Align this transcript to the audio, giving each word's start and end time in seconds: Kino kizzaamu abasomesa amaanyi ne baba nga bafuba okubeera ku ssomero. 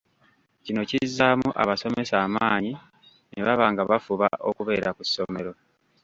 Kino 0.63 0.81
kizzaamu 0.89 1.49
abasomesa 1.61 2.15
amaanyi 2.25 2.73
ne 3.31 3.41
baba 3.45 3.65
nga 3.71 3.83
bafuba 3.89 4.27
okubeera 4.49 4.89
ku 4.97 5.03
ssomero. 5.07 5.51